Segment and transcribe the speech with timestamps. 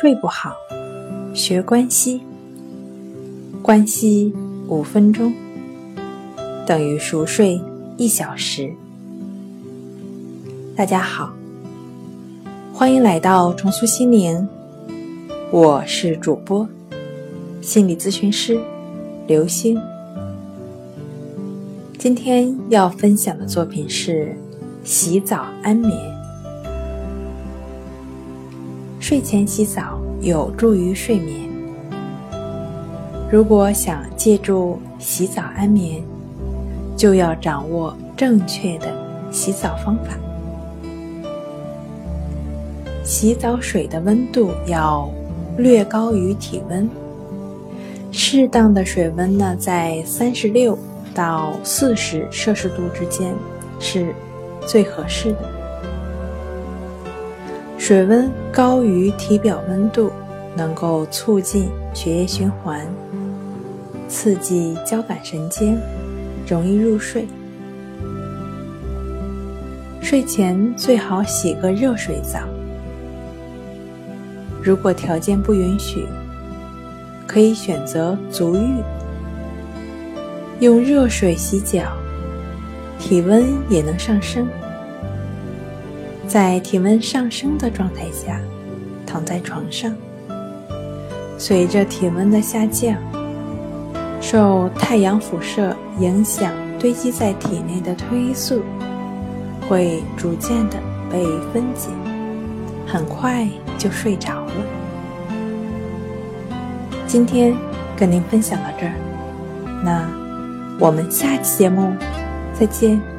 [0.00, 0.56] 睡不好，
[1.32, 2.20] 学关息。
[3.62, 4.34] 关息
[4.66, 5.32] 五分钟
[6.66, 7.62] 等于熟睡
[7.96, 8.72] 一小时。
[10.74, 11.32] 大家好，
[12.72, 14.48] 欢迎来到重塑心灵，
[15.52, 16.68] 我是主播
[17.62, 18.60] 心理咨询师
[19.28, 19.80] 刘星。
[21.96, 24.36] 今天要分享的作品是
[24.82, 26.13] 洗澡安眠。
[29.06, 31.46] 睡前洗澡有助于睡眠。
[33.30, 36.02] 如果想借助洗澡安眠，
[36.96, 38.90] 就要掌握正确的
[39.30, 40.16] 洗澡方法。
[43.04, 45.06] 洗澡水的温度要
[45.58, 46.88] 略高于体温，
[48.10, 50.78] 适当的水温呢在三十六
[51.14, 53.34] 到四十摄氏度之间
[53.78, 54.14] 是
[54.66, 55.63] 最合适的。
[57.86, 60.10] 水温高于体表温度，
[60.56, 62.80] 能够促进血液循环，
[64.08, 65.78] 刺激交感神经，
[66.48, 67.28] 容易入睡。
[70.00, 72.38] 睡前最好洗个热水澡。
[74.62, 76.06] 如果条件不允许，
[77.26, 78.82] 可以选择足浴，
[80.60, 81.92] 用热水洗脚，
[82.98, 84.48] 体温也能上升。
[86.26, 88.40] 在体温上升的状态下，
[89.06, 89.94] 躺在床上，
[91.38, 92.96] 随着体温的下降，
[94.20, 98.62] 受太阳辐射影响堆积在体内的褪黑素
[99.68, 100.78] 会逐渐的
[101.10, 101.88] 被分解，
[102.86, 103.46] 很快
[103.78, 104.52] 就睡着了。
[107.06, 107.54] 今天
[107.96, 108.94] 跟您分享到这儿，
[109.84, 110.08] 那
[110.80, 111.94] 我们下期节目
[112.52, 113.13] 再见。